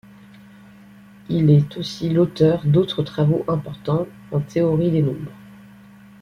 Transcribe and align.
Il 1.29 1.51
est 1.51 1.77
aussi 1.77 2.09
l'auteur 2.09 2.65
d'autres 2.65 3.03
travaux 3.03 3.45
importants 3.47 4.07
en 4.31 4.39
théorie 4.39 4.89
des 4.89 5.03
nombres. 5.03 5.29